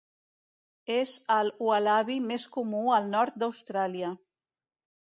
És 0.95 1.11
el 1.35 1.53
ualabi 1.67 2.17
més 2.33 2.49
comú 2.59 2.83
al 2.99 3.13
nord 3.13 3.41
d'Austràlia. 3.45 4.13